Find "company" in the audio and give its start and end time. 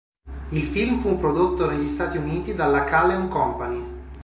3.27-3.85